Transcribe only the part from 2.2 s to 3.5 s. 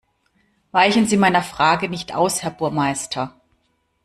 Herr Burmeister!